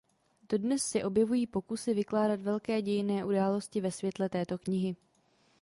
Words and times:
Dodnes 0.49 0.81
se 0.83 1.03
objevují 1.03 1.47
pokusy 1.47 1.93
vykládat 1.93 2.41
velké 2.41 2.81
dějinné 2.81 3.25
události 3.25 3.81
ve 3.81 3.91
světle 3.91 4.29
této 4.29 4.57
knihy. 4.57 4.95